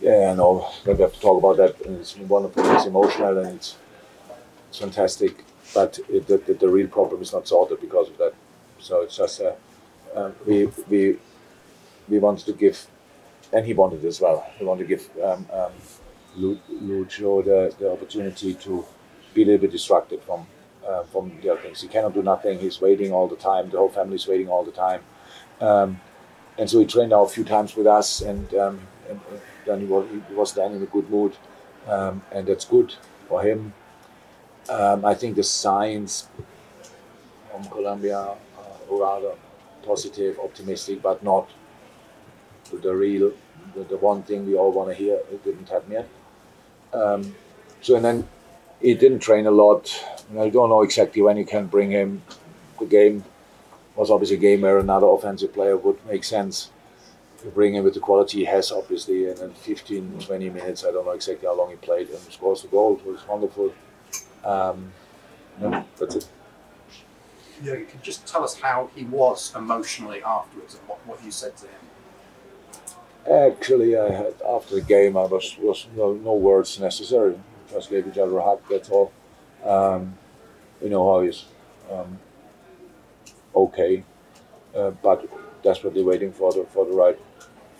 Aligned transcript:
Yeah, 0.00 0.30
I 0.32 0.34
know. 0.34 0.70
But 0.84 0.96
we 0.96 1.02
have 1.02 1.12
to 1.14 1.20
talk 1.20 1.38
about 1.38 1.56
that. 1.58 1.86
And 1.86 1.98
it's 2.00 2.16
wonderful. 2.16 2.64
It's 2.74 2.86
emotional 2.86 3.38
and 3.38 3.56
it's 3.56 3.76
it's 4.68 4.78
fantastic. 4.78 5.44
But 5.74 5.98
it, 6.08 6.26
the, 6.26 6.38
the, 6.38 6.54
the 6.54 6.68
real 6.68 6.88
problem 6.88 7.22
is 7.22 7.32
not 7.32 7.48
sorted 7.48 7.80
because 7.80 8.08
of 8.08 8.18
that. 8.18 8.34
So 8.78 9.02
it's 9.02 9.16
just 9.16 9.40
uh, 9.40 9.52
um, 10.14 10.34
we 10.46 10.66
we 10.88 11.18
we 12.08 12.18
wanted 12.18 12.46
to 12.46 12.52
give, 12.52 12.86
and 13.52 13.66
he 13.66 13.74
wanted 13.74 14.04
as 14.04 14.20
well. 14.20 14.46
We 14.58 14.66
wanted 14.66 14.88
to 14.88 14.88
give 14.88 15.10
um, 15.22 15.46
um, 15.52 15.72
Lucho 16.38 17.44
the, 17.44 17.74
the 17.78 17.92
opportunity 17.92 18.54
to 18.54 18.84
be 19.34 19.42
a 19.42 19.46
little 19.46 19.60
bit 19.60 19.72
distracted 19.72 20.22
from 20.22 20.46
uh, 20.86 21.04
from 21.04 21.32
the 21.42 21.50
other 21.50 21.60
things. 21.60 21.82
He 21.82 21.88
cannot 21.88 22.14
do 22.14 22.22
nothing. 22.22 22.58
He's 22.58 22.80
waiting 22.80 23.12
all 23.12 23.28
the 23.28 23.36
time. 23.36 23.70
The 23.70 23.78
whole 23.78 23.90
family's 23.90 24.26
waiting 24.26 24.48
all 24.48 24.64
the 24.64 24.72
time. 24.72 25.02
Um, 25.60 26.00
and 26.60 26.68
so 26.68 26.78
he 26.78 26.84
trained 26.84 27.08
now 27.08 27.24
a 27.24 27.28
few 27.28 27.42
times 27.42 27.74
with 27.74 27.86
us, 27.86 28.20
and, 28.20 28.54
um, 28.54 28.80
and, 29.08 29.18
then 29.66 29.80
he 29.80 29.86
was, 29.86 30.06
he 30.28 30.34
was 30.34 30.52
then 30.52 30.72
in 30.72 30.82
a 30.82 30.86
good 30.86 31.08
mood, 31.08 31.34
um, 31.88 32.22
and 32.32 32.46
that's 32.46 32.66
good 32.66 32.94
for 33.28 33.42
him. 33.42 33.72
Um, 34.68 35.04
I 35.04 35.14
think 35.14 35.36
the 35.36 35.42
signs 35.42 36.28
from 37.50 37.64
Colombia 37.64 38.18
are 38.18 38.36
rather 38.90 39.32
positive, 39.82 40.38
optimistic, 40.38 41.00
but 41.00 41.22
not 41.22 41.48
the 42.70 42.94
real, 42.94 43.32
the, 43.74 43.84
the 43.84 43.96
one 43.96 44.22
thing 44.22 44.46
we 44.46 44.54
all 44.54 44.70
want 44.70 44.90
to 44.90 44.94
hear. 44.94 45.14
It 45.32 45.42
didn't 45.42 45.68
happen 45.68 45.92
yet. 45.92 46.08
Um, 46.92 47.34
so 47.80 47.96
and 47.96 48.04
then 48.04 48.28
he 48.82 48.92
didn't 48.94 49.20
train 49.20 49.46
a 49.46 49.50
lot. 49.50 50.04
And 50.28 50.38
I 50.38 50.50
don't 50.50 50.68
know 50.68 50.82
exactly 50.82 51.22
when 51.22 51.38
you 51.38 51.46
can 51.46 51.66
bring 51.66 51.90
him. 51.90 52.22
The 52.78 52.86
game 52.86 53.24
was 54.00 54.10
obviously 54.10 54.36
a 54.36 54.40
game 54.40 54.62
where 54.62 54.78
another 54.78 55.06
offensive 55.06 55.52
player 55.52 55.76
would 55.76 56.04
make 56.06 56.24
sense. 56.24 56.70
to 57.42 57.48
bring 57.48 57.74
him 57.74 57.84
with 57.84 57.94
the 57.94 58.00
quality 58.00 58.38
he 58.40 58.44
has, 58.44 58.70
obviously, 58.70 59.26
and 59.28 59.38
then 59.38 59.52
15, 59.54 60.18
20 60.20 60.50
minutes, 60.50 60.84
I 60.84 60.90
don't 60.90 61.06
know 61.06 61.12
exactly 61.12 61.48
how 61.48 61.56
long 61.56 61.70
he 61.70 61.76
played, 61.76 62.10
and 62.10 62.18
scores 62.30 62.60
the 62.62 62.68
goal. 62.68 62.98
It 62.98 63.06
was 63.06 63.26
wonderful. 63.26 63.72
Um, 64.44 64.92
yeah, 65.58 65.84
that's 65.98 66.16
it. 66.16 66.28
Yeah, 67.62 67.74
you 67.74 67.86
can 67.86 68.00
just 68.02 68.26
tell 68.26 68.44
us 68.44 68.58
how 68.60 68.90
he 68.94 69.04
was 69.04 69.54
emotionally 69.54 70.22
afterwards 70.22 70.74
and 70.74 70.86
what, 70.88 70.98
what 71.06 71.24
you 71.24 71.30
said 71.30 71.56
to 71.58 71.66
him. 71.66 71.82
Actually, 73.30 73.96
I 73.96 74.10
had 74.10 74.34
after 74.46 74.74
the 74.74 74.82
game, 74.82 75.16
I 75.16 75.24
was 75.24 75.56
was 75.58 75.86
no, 75.94 76.14
no 76.14 76.34
words 76.34 76.78
necessary. 76.80 77.38
Just 77.70 77.90
gave 77.90 78.06
each 78.06 78.18
other 78.18 78.38
a 78.38 78.42
hug. 78.42 78.60
That's 78.70 78.90
all. 78.90 79.12
Um, 79.64 80.16
we 80.80 80.88
know 80.88 81.10
how 81.10 81.20
he's 81.20 81.44
um, 81.92 82.18
okay, 83.54 84.04
uh, 84.74 84.90
but 85.02 85.28
desperately 85.62 86.02
waiting 86.02 86.32
for 86.32 86.52
the 86.52 86.64
for 86.64 86.84
the 86.84 86.92
right 86.92 87.18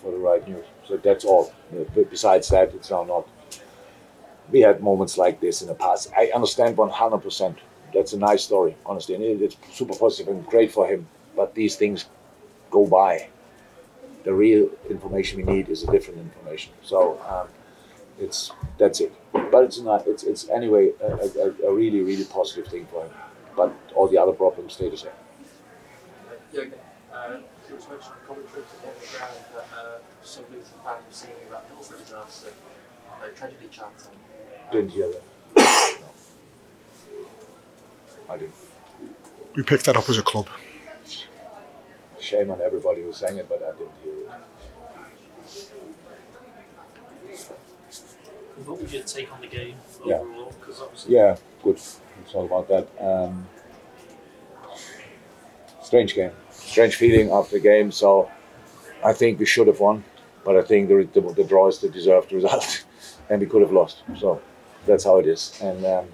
for 0.01 0.11
the 0.11 0.17
right 0.17 0.47
news. 0.47 0.65
So 0.87 0.97
that's 0.97 1.25
all. 1.25 1.53
Uh, 1.71 1.83
besides 2.09 2.49
that, 2.49 2.73
it's 2.73 2.91
now 2.91 3.03
not. 3.03 3.27
We 4.51 4.59
had 4.59 4.81
moments 4.81 5.17
like 5.17 5.39
this 5.39 5.61
in 5.61 5.67
the 5.67 5.75
past. 5.75 6.11
I 6.17 6.31
understand 6.35 6.77
one 6.77 6.89
hundred 6.89 7.19
percent. 7.19 7.57
That's 7.93 8.13
a 8.13 8.17
nice 8.17 8.43
story, 8.43 8.75
honestly, 8.85 9.15
and 9.15 9.41
it's 9.41 9.57
super 9.71 9.95
positive 9.95 10.33
and 10.33 10.45
great 10.45 10.71
for 10.71 10.87
him. 10.87 11.07
But 11.35 11.55
these 11.55 11.75
things 11.75 12.05
go 12.69 12.87
by 12.87 13.27
the 14.23 14.33
real 14.33 14.69
information 14.89 15.37
we 15.37 15.53
need 15.53 15.69
is 15.69 15.83
a 15.83 15.91
different 15.91 16.19
information. 16.19 16.73
So 16.83 17.19
um, 17.27 17.47
it's 18.19 18.51
that's 18.77 18.99
it. 18.99 19.13
But 19.31 19.63
it's 19.63 19.79
not. 19.79 20.07
It's 20.07 20.23
it's 20.23 20.49
anyway 20.49 20.91
a, 21.01 21.07
a, 21.07 21.69
a 21.69 21.73
really 21.73 22.01
really 22.01 22.25
positive 22.25 22.67
thing 22.67 22.85
for 22.91 23.03
him. 23.05 23.11
But 23.55 23.73
all 23.95 24.07
the 24.07 24.17
other 24.17 24.33
problems 24.33 24.73
stay 24.73 24.89
the 24.89 24.97
same. 24.97 25.11
Yeah, 26.53 26.63
uh, 27.13 27.37
it 27.69 27.75
was 27.75 27.87
mentioned 27.87 28.13
in 28.21 28.27
commentary 28.27 28.63
on 28.63 28.93
the 28.99 29.17
ground 29.17 29.37
that 29.55 29.67
uh, 29.77 29.97
some 30.21 30.43
Luton 30.49 30.65
fans 30.83 31.03
were 31.07 31.13
singing 31.13 31.35
about 31.47 31.65
Hillsborough 31.69 32.19
last 32.19 32.45
uh, 32.45 33.27
tragedy 33.35 33.67
chanting. 33.71 34.17
Didn't 34.71 34.89
hear 34.89 35.07
that. 35.07 35.23
No. 36.01 36.07
I 38.29 38.37
didn't. 38.37 38.53
We 39.55 39.63
picked 39.63 39.85
that 39.85 39.95
up 39.95 40.09
as 40.09 40.17
a 40.17 40.23
club. 40.23 40.47
Shame 42.19 42.51
on 42.51 42.61
everybody 42.61 43.01
who 43.01 43.13
sang 43.13 43.37
it, 43.37 43.47
but 43.49 43.63
I 43.63 43.71
didn't 43.77 43.91
hear 44.03 44.13
it. 44.13 44.29
What 48.65 48.81
was 48.81 48.93
your 48.93 49.03
take 49.03 49.31
on 49.33 49.41
the 49.41 49.47
game 49.47 49.75
overall? 50.03 50.53
Because 50.59 50.81
obviously, 50.81 51.15
Yeah, 51.15 51.37
good. 51.63 51.75
It's 51.75 52.33
all 52.33 52.45
about 52.45 52.67
that. 52.67 52.87
Um, 53.03 53.47
strange 55.91 56.15
game, 56.15 56.31
strange 56.51 56.95
feeling 56.95 57.29
after 57.31 57.57
the 57.57 57.59
game. 57.59 57.91
So 57.91 58.31
I 59.03 59.11
think 59.11 59.39
we 59.39 59.45
should 59.45 59.67
have 59.67 59.81
won, 59.81 60.05
but 60.45 60.55
I 60.55 60.61
think 60.61 60.87
the, 60.87 60.97
the, 61.15 61.33
the 61.33 61.43
draw 61.43 61.67
is 61.67 61.79
the 61.79 61.89
deserved 61.89 62.31
result, 62.31 62.85
and 63.29 63.41
we 63.41 63.45
could 63.45 63.61
have 63.61 63.73
lost. 63.73 64.03
So 64.17 64.41
that's 64.85 65.03
how 65.03 65.17
it 65.19 65.27
is. 65.27 65.59
And 65.61 65.85
um, 65.85 66.05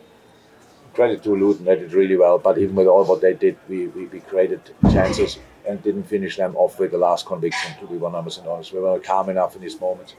credit 0.96 1.22
to 1.24 1.30
Luton, 1.36 1.66
they 1.66 1.76
did 1.76 1.94
really 1.94 2.18
well. 2.18 2.40
But 2.40 2.58
even 2.58 2.74
with 2.74 2.88
all 2.88 3.06
what 3.06 3.22
they 3.22 3.36
did, 3.36 3.56
we, 3.70 3.86
we, 3.90 4.08
we 4.08 4.20
created 4.22 4.62
chances 4.92 5.38
and 5.68 5.84
didn't 5.84 6.06
finish 6.06 6.38
them 6.38 6.56
off 6.56 6.80
with 6.80 6.90
the 6.90 6.98
last 6.98 7.28
conviction. 7.28 7.72
To 7.80 7.86
be 7.86 7.98
one 7.98 8.14
hundred 8.14 8.30
percent 8.30 8.48
honest, 8.48 8.74
we 8.74 8.80
were 8.80 9.00
calm 9.00 9.30
enough 9.30 9.56
in 9.56 9.62
these 9.62 9.80
moments. 9.80 10.16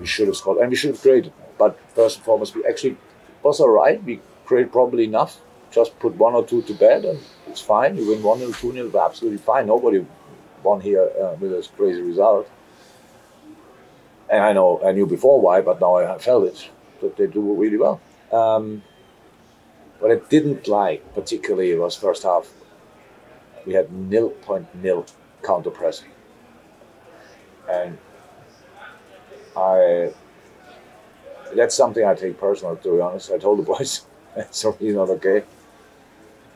We 0.00 0.06
should 0.06 0.26
have 0.26 0.36
scored, 0.36 0.58
and 0.58 0.70
we 0.70 0.76
should 0.76 0.90
have 0.90 1.00
created. 1.00 1.32
But 1.56 1.78
first 1.94 2.16
and 2.16 2.24
foremost, 2.24 2.56
we 2.56 2.66
actually 2.66 2.96
was 3.44 3.60
all 3.60 3.70
right. 3.70 4.02
We 4.02 4.20
created 4.44 4.72
probably 4.72 5.04
enough. 5.04 5.40
Just 5.70 5.96
put 6.00 6.16
one 6.16 6.34
or 6.34 6.44
two 6.44 6.62
to 6.62 6.74
bed, 6.74 7.04
and 7.04 7.20
it's 7.58 7.66
fine. 7.66 7.96
You 7.96 8.08
win 8.08 8.22
one 8.22 8.38
0 8.38 8.52
two 8.52 8.72
0 8.72 8.90
absolutely 8.98 9.38
fine. 9.38 9.66
Nobody 9.66 10.06
won 10.62 10.80
here 10.80 11.10
uh, 11.20 11.34
with 11.40 11.50
this 11.50 11.66
crazy 11.66 12.00
result. 12.00 12.48
And 14.30 14.42
I 14.42 14.52
know 14.52 14.80
I 14.84 14.92
knew 14.92 15.06
before 15.06 15.40
why, 15.40 15.60
but 15.60 15.80
now 15.80 15.96
I 15.96 16.18
felt 16.18 16.44
it 16.44 16.70
that 17.00 17.16
they 17.16 17.26
do 17.26 17.40
really 17.54 17.76
well. 17.76 18.00
Um, 18.32 18.82
what 19.98 20.12
I 20.12 20.16
didn't 20.28 20.68
like 20.68 21.02
particularly 21.14 21.70
it 21.72 21.78
was 21.78 21.96
first 21.96 22.22
half. 22.22 22.48
We 23.66 23.74
had 23.74 23.92
nil 23.92 24.30
point 24.30 24.66
nil 24.82 25.04
counter 25.42 25.70
pressing, 25.70 26.10
and 27.68 27.98
I 29.56 30.12
that's 31.56 31.74
something 31.74 32.04
I 32.04 32.14
take 32.14 32.38
personal, 32.38 32.76
to 32.76 32.94
be 32.94 33.00
honest. 33.00 33.32
I 33.32 33.38
told 33.38 33.58
the 33.58 33.62
boys 33.62 34.06
really 34.80 34.92
not 34.92 35.10
okay. 35.10 35.42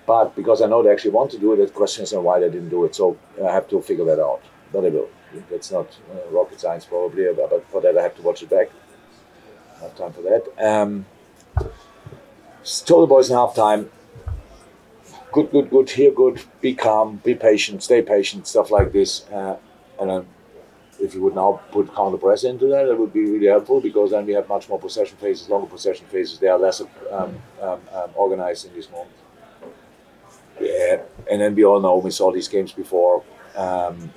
But 0.07 0.35
because 0.35 0.63
I 0.63 0.67
know 0.67 0.83
they 0.83 0.91
actually 0.91 1.13
want 1.13 1.31
to 1.33 1.39
do 1.39 1.53
it, 1.53 1.57
the 1.57 1.67
question 1.69 2.03
is 2.05 2.13
why 2.13 2.41
they 2.41 2.51
didn't 2.51 2.71
do 2.71 2.85
it. 2.85 2.95
So 2.95 3.17
I 3.45 3.53
have 3.53 3.69
to 3.69 3.81
figure 3.81 4.05
that 4.05 4.21
out. 4.21 4.43
But 4.73 4.85
I 4.85 4.89
will. 4.89 5.09
That's 5.51 5.71
not 5.71 5.87
uh, 6.13 6.31
rocket 6.31 6.61
science, 6.61 6.85
probably, 6.85 7.27
but 7.35 7.65
for 7.71 7.81
that 7.81 7.97
I 7.97 8.03
have 8.03 8.15
to 8.17 8.23
watch 8.23 8.43
it 8.43 8.51
back. 8.51 8.69
I 9.79 9.85
have 9.85 9.97
time 9.97 10.13
for 10.13 10.23
that. 10.23 10.45
Um, 10.59 11.07
the 12.63 13.07
boys 13.07 13.31
in 13.31 13.37
halftime, 13.37 13.89
good, 15.33 15.51
good, 15.51 15.71
good, 15.71 15.91
here, 15.91 16.13
good, 16.13 16.43
be 16.61 16.75
calm, 16.75 17.17
be 17.25 17.35
patient, 17.35 17.83
stay 17.83 18.03
patient, 18.03 18.47
stuff 18.47 18.71
like 18.71 18.93
this. 18.93 19.27
Uh, 19.31 19.57
and 19.99 20.27
if 21.01 21.15
you 21.15 21.23
would 21.23 21.35
now 21.35 21.61
put 21.73 21.95
counter 21.95 22.19
press 22.19 22.45
into 22.45 22.67
that, 22.67 22.85
that 22.85 22.97
would 22.97 23.13
be 23.13 23.25
really 23.25 23.47
helpful 23.47 23.81
because 23.81 24.11
then 24.11 24.27
we 24.27 24.33
have 24.35 24.49
much 24.49 24.69
more 24.69 24.79
possession 24.79 25.17
phases, 25.17 25.49
longer 25.49 25.67
possession 25.67 26.07
phases. 26.07 26.39
They 26.39 26.49
are 26.49 26.59
less 26.59 26.81
um, 26.81 26.89
um, 27.61 27.81
um, 27.93 28.11
organized 28.15 28.67
in 28.67 28.75
this 28.75 28.91
moment. 28.91 29.11
And 31.33 31.41
then 31.41 31.55
we 31.55 31.65
all 31.65 31.81
know 31.81 31.97
we 31.97 32.11
saw 32.11 32.31
these 32.31 32.49
games 32.49 32.73
before. 32.73 33.25
Um, 33.57 34.13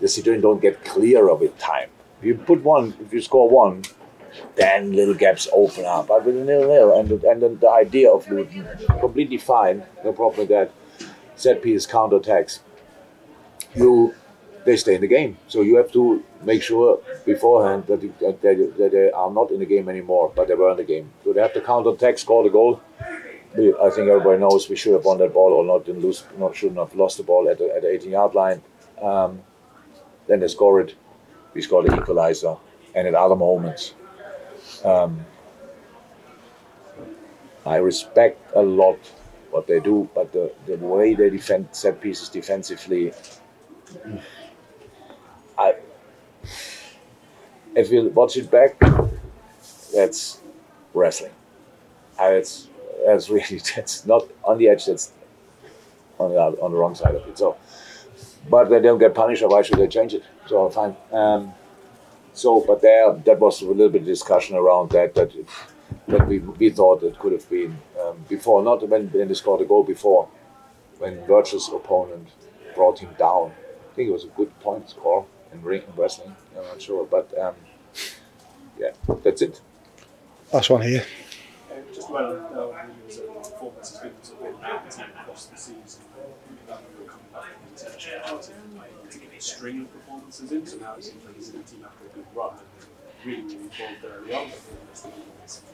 the 0.00 0.08
situation 0.08 0.40
don't 0.40 0.62
get 0.62 0.82
clearer 0.82 1.34
with 1.34 1.56
time. 1.58 1.90
If 2.20 2.24
you 2.24 2.34
put 2.36 2.62
one, 2.62 2.94
if 3.04 3.12
you 3.12 3.20
score 3.20 3.50
one, 3.50 3.82
then 4.56 4.92
little 4.92 5.14
gaps 5.14 5.46
open 5.52 5.84
up. 5.84 6.06
But 6.08 6.24
with 6.24 6.38
a 6.38 6.44
nil 6.44 6.66
nil, 6.66 6.98
and 6.98 7.08
the, 7.10 7.28
and 7.28 7.42
the, 7.42 7.50
the 7.50 7.70
idea 7.70 8.10
of 8.10 8.30
Luton 8.30 8.66
completely 8.98 9.36
fine, 9.36 9.84
no 10.02 10.14
problem 10.14 10.40
with 10.40 10.48
that. 10.48 10.72
Set 11.36 11.62
piece 11.62 11.84
counter 11.84 12.16
attacks. 12.16 12.60
You 13.74 14.14
they 14.64 14.76
stay 14.76 14.94
in 14.94 15.02
the 15.02 15.06
game. 15.18 15.36
So 15.48 15.60
you 15.60 15.76
have 15.76 15.92
to 15.92 16.24
make 16.42 16.62
sure 16.62 17.00
beforehand 17.26 17.86
that, 17.88 18.00
that, 18.20 18.40
they, 18.40 18.54
that 18.54 18.92
they 18.92 19.10
are 19.10 19.30
not 19.30 19.50
in 19.50 19.58
the 19.58 19.66
game 19.66 19.90
anymore, 19.90 20.32
but 20.34 20.48
they 20.48 20.54
were 20.54 20.70
in 20.70 20.78
the 20.78 20.84
game. 20.84 21.10
So 21.22 21.34
they 21.34 21.42
have 21.42 21.52
to 21.52 21.60
counter 21.60 21.90
attack, 21.90 22.16
score 22.16 22.42
the 22.42 22.48
goal. 22.48 22.80
We, 23.56 23.72
I 23.74 23.90
think 23.90 24.08
everybody 24.08 24.38
knows 24.38 24.68
we 24.68 24.76
should 24.76 24.94
have 24.94 25.04
won 25.04 25.18
that 25.18 25.32
ball 25.32 25.52
or 25.52 25.64
not 25.64 25.84
didn't 25.86 26.02
lose, 26.02 26.24
not 26.38 26.56
should 26.56 26.74
not 26.74 26.88
have 26.88 26.98
lost 26.98 27.18
the 27.18 27.22
ball 27.22 27.48
at 27.48 27.58
the, 27.58 27.74
at 27.74 27.82
the 27.82 27.90
18 27.90 28.10
yard 28.10 28.34
line. 28.34 28.62
Um, 29.00 29.42
then 30.26 30.40
they 30.40 30.48
score 30.48 30.80
it. 30.80 30.94
We 31.52 31.62
score 31.62 31.84
the 31.84 31.94
equalizer, 31.94 32.56
and 32.94 33.06
at 33.06 33.14
other 33.14 33.36
moments, 33.36 33.94
um, 34.84 35.24
I 37.64 37.76
respect 37.76 38.40
a 38.56 38.62
lot 38.62 38.98
what 39.50 39.68
they 39.68 39.78
do, 39.78 40.08
but 40.14 40.32
the, 40.32 40.52
the 40.66 40.76
way 40.76 41.14
they 41.14 41.30
defend 41.30 41.68
set 41.70 42.00
pieces 42.00 42.28
defensively, 42.28 43.12
I 45.56 45.76
if 47.76 47.90
you 47.90 48.08
watch 48.10 48.36
it 48.36 48.50
back, 48.50 48.78
that's 49.94 50.40
wrestling. 50.92 51.32
Uh, 52.20 52.30
it's 52.30 52.68
that's 53.04 53.28
really 53.36 53.60
that's 53.74 54.06
not 54.06 54.28
on 54.44 54.58
the 54.58 54.68
edge. 54.68 54.86
That's 54.86 55.12
on 56.18 56.30
the 56.30 56.38
on 56.38 56.72
the 56.72 56.76
wrong 56.76 56.94
side 56.94 57.14
of 57.14 57.26
it. 57.26 57.38
So, 57.38 57.56
but 58.48 58.68
they 58.68 58.80
don't 58.80 58.98
get 58.98 59.14
punished. 59.14 59.42
Why 59.46 59.62
should 59.62 59.78
they 59.78 59.88
change 59.88 60.14
it? 60.14 60.24
So 60.46 60.68
fine. 60.70 60.96
Um, 61.12 61.54
so, 62.32 62.64
but 62.66 62.82
there 62.82 63.12
that 63.12 63.38
was 63.38 63.62
a 63.62 63.66
little 63.66 63.88
bit 63.88 64.02
of 64.02 64.06
discussion 64.06 64.56
around 64.56 64.90
that 64.90 65.14
that 65.14 65.32
that 66.08 66.26
we 66.26 66.38
we 66.38 66.70
thought 66.70 67.02
it 67.02 67.18
could 67.18 67.32
have 67.32 67.48
been 67.48 67.76
um, 68.00 68.24
before, 68.28 68.62
not 68.62 68.86
when 68.88 69.08
when 69.08 69.28
they 69.28 69.34
scored 69.34 69.60
a 69.60 69.64
goal 69.64 69.84
before, 69.84 70.28
when 70.98 71.24
Virgil's 71.26 71.68
opponent 71.72 72.28
brought 72.74 72.98
him 72.98 73.10
down. 73.18 73.52
I 73.92 73.94
think 73.94 74.08
it 74.08 74.12
was 74.12 74.24
a 74.24 74.34
good 74.36 74.58
point 74.60 74.90
score 74.90 75.24
in 75.52 75.62
ring 75.62 75.82
wrestling. 75.96 76.34
I'm 76.56 76.64
not 76.64 76.82
sure, 76.82 77.06
but 77.06 77.32
um, 77.38 77.54
yeah, 78.78 78.90
that's 79.22 79.42
it. 79.42 79.60
Last 80.52 80.70
one 80.70 80.82
here. 80.82 81.04
Just 82.04 82.12
well, 82.12 82.36
uh, 82.52 82.84
Williams' 83.16 83.48
performance 83.50 83.90
has 83.92 84.00
been 84.00 84.12
sort 84.22 84.42
of 84.42 84.60
been 84.60 85.04
across 85.20 85.46
the 85.46 85.56
season. 85.56 86.02
Um, 86.70 86.78
we're 87.00 87.08
coming 87.08 87.24
back 87.32 87.44
from 87.44 87.88
international 87.88 88.38
to 89.10 89.18
get 89.18 89.28
a 89.34 89.40
string 89.40 89.80
of 89.80 89.92
performances 89.92 90.52
in, 90.52 90.66
so 90.66 90.76
now 90.76 90.96
it 90.96 91.04
seems 91.04 91.24
like 91.24 91.34
he's 91.34 91.48
in 91.48 91.60
a 91.60 91.62
team 91.62 91.82
after 91.82 92.04
a 92.04 92.08
good 92.10 92.26
run 92.34 92.52
really, 93.24 93.42
really 93.42 93.70
early 94.04 94.34
on. 94.34 94.50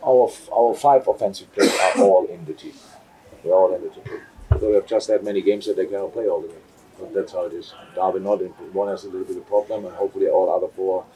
Our 0.07 0.31
our 0.53 0.75
five 0.75 1.09
offensive 1.09 1.53
players 1.53 1.75
are 1.97 2.03
all 2.03 2.27
in 2.27 2.45
the 2.45 2.53
team. 2.53 2.75
They're 3.43 3.53
all 3.53 3.75
in 3.75 3.83
the 3.83 3.89
team. 3.89 4.05
So 4.51 4.69
we 4.69 4.75
have 4.75 4.87
just 4.87 5.09
that 5.09 5.25
many 5.25 5.43
games 5.43 5.67
that 5.67 5.77
they 5.77 5.87
cannot 5.87 6.13
play 6.13 6.29
all 6.29 6.43
the 6.43 6.49
way. 6.49 6.63
But 7.01 7.13
that's 7.13 7.33
how 7.33 7.47
it 7.47 7.55
is. 7.55 7.75
Darwin 7.97 8.23
not 8.23 8.41
in, 8.41 8.51
one 8.73 8.87
has 8.89 9.03
a 9.03 9.09
little 9.09 9.27
bit 9.27 9.37
of 9.37 9.49
problem, 9.49 9.87
and 9.87 9.97
hopefully 9.97 10.29
all 10.29 10.55
other 10.55 10.69
four 10.69 11.07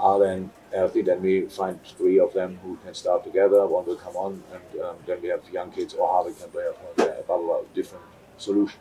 are 0.00 0.18
then 0.18 0.50
healthy. 0.74 1.02
Then 1.02 1.22
we 1.22 1.42
find 1.42 1.78
three 1.84 2.18
of 2.18 2.32
them 2.32 2.58
who 2.62 2.76
can 2.84 2.94
start 2.94 3.22
together. 3.22 3.66
One 3.66 3.86
will 3.86 3.96
come 3.96 4.16
on, 4.16 4.42
and 4.52 4.82
um, 4.82 4.96
then 5.06 5.20
we 5.22 5.28
have 5.28 5.42
young 5.52 5.70
kids 5.70 5.94
or 5.94 6.08
Harvey 6.08 6.32
can 6.32 6.48
play 6.50 6.64
a 6.66 7.22
blah, 7.22 7.60
of 7.60 7.74
different 7.74 8.04
solution. 8.38 8.80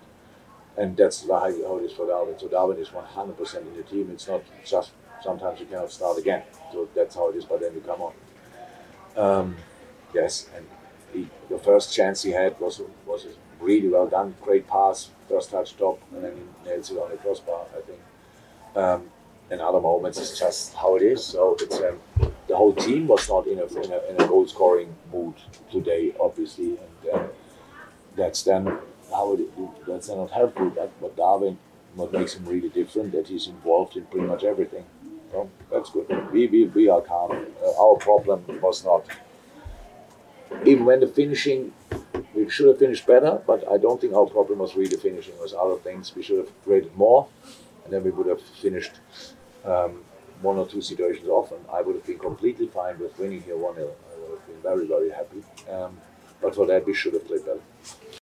And 0.78 0.96
that's 0.96 1.28
how 1.28 1.48
it 1.48 1.84
is 1.84 1.92
for 1.92 2.08
Darwin. 2.08 2.40
So 2.40 2.48
Darwin 2.48 2.78
is 2.78 2.88
100% 2.90 3.58
in 3.62 3.76
the 3.76 3.84
team. 3.84 4.10
It's 4.14 4.28
not 4.28 4.44
just 4.66 4.92
sometimes 5.22 5.60
you 5.60 5.66
cannot 5.66 5.92
start 5.92 6.18
again. 6.18 6.44
So 6.72 6.88
that's 6.96 7.16
how 7.16 7.30
it 7.30 7.36
is. 7.36 7.44
But 7.44 7.60
then 7.60 7.74
you 7.74 7.82
come 7.82 8.02
on. 8.02 8.14
Um, 9.18 9.58
yes, 10.14 10.50
and 10.56 10.66
he, 11.12 11.28
the 11.50 11.58
first 11.58 11.94
chance 11.94 12.24
he 12.24 12.32
had 12.32 12.58
was 12.62 12.82
was 13.06 13.26
really 13.60 13.90
well 13.90 14.08
done. 14.08 14.36
Great 14.42 14.68
pass, 14.68 15.10
first 15.28 15.52
touch 15.52 15.76
top, 15.76 16.00
and 16.14 16.24
then 16.24 16.34
he 16.38 16.70
nails 16.70 16.92
it 16.92 16.98
on 16.98 17.10
the 17.12 17.18
crossbar. 17.18 17.66
I 17.76 17.82
think. 17.82 18.00
Um, 18.76 19.12
in 19.52 19.62
other 19.62 19.82
moments, 19.82 20.20
it's 20.20 20.38
just 20.38 20.74
how 20.76 20.96
it 20.96 21.02
is. 21.02 21.24
So 21.24 21.56
it's 21.60 21.80
um, 21.80 22.00
the 22.48 22.56
whole 22.56 22.74
team 22.74 23.08
was 23.08 23.28
not 23.30 23.48
in 23.48 23.60
a 23.60 23.66
in 23.66 23.92
a, 23.92 24.00
in 24.10 24.22
a 24.22 24.28
goal 24.28 24.48
scoring 24.48 24.96
mood 25.12 25.36
today, 25.72 26.14
obviously, 26.20 26.78
and 26.78 27.14
um, 27.14 27.30
that's 28.16 28.44
then 28.44 28.66
how 29.12 29.34
it 29.34 29.88
that's 29.88 30.08
then 30.08 30.18
not 30.18 30.32
helpful. 30.32 30.70
But 30.70 30.92
what 31.00 31.16
Darwin, 31.16 31.58
what 31.96 32.12
makes 32.14 32.36
him 32.36 32.46
really 32.46 32.70
different, 32.70 33.12
that 33.14 33.28
he's 33.28 33.48
involved 33.48 33.96
in 33.98 34.06
pretty 34.06 34.28
much 34.28 34.44
everything. 34.44 34.86
So 35.32 35.50
that's 35.72 35.90
good. 35.90 36.08
We 36.32 36.48
we, 36.48 36.66
we 36.66 36.90
are 36.90 37.02
calm. 37.02 37.32
Uh, 37.32 37.84
our 37.84 37.98
problem 37.98 38.44
was 38.62 38.84
not 38.86 39.06
even 40.66 40.86
when 40.86 41.00
the 41.00 41.08
finishing 41.08 41.74
we 42.34 42.50
should 42.50 42.68
have 42.68 42.80
finished 42.80 43.06
better, 43.06 43.42
but 43.46 43.70
I 43.72 43.78
don't 43.78 44.00
think 44.00 44.14
our 44.14 44.26
problem 44.26 44.60
was 44.60 44.76
really 44.76 44.98
finishing. 44.98 45.34
It 45.34 45.42
was 45.42 45.54
other 45.54 45.76
things. 45.78 46.16
We 46.16 46.24
should 46.24 46.38
have 46.38 46.64
created 46.64 46.96
more, 46.96 47.28
and 47.84 47.94
then 47.94 48.04
we 48.04 48.12
would 48.12 48.28
have 48.28 48.42
finished 48.42 48.92
um, 49.70 50.04
one 50.42 50.58
or 50.58 50.68
two 50.68 50.82
situations 50.82 51.28
often, 51.28 51.58
I 51.72 51.82
would 51.82 51.96
have 51.96 52.06
been 52.06 52.20
completely 52.20 52.68
fine 52.68 53.00
with 53.00 53.18
winning 53.20 53.42
here 53.42 53.58
1 53.58 53.76
0. 53.76 53.88
I 53.88 54.20
would 54.20 54.40
have 54.40 54.48
been 54.48 54.62
very, 54.62 54.88
very 54.88 55.10
happy. 55.10 55.44
Um, 55.70 55.98
but 56.42 56.56
for 56.56 56.66
that, 56.68 56.86
we 56.86 56.94
should 56.94 57.14
have 57.14 57.28
played 57.28 57.46
better. 57.46 58.19